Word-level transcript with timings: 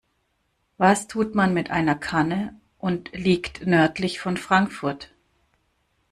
Was 0.79 1.07
tut 1.07 1.35
man 1.35 1.53
mit 1.53 1.69
einer 1.69 1.93
Kanne 1.93 2.59
und 2.79 3.11
liegt 3.15 3.67
nördlich 3.67 4.19
von 4.19 4.35
Frankfurt? 4.35 5.13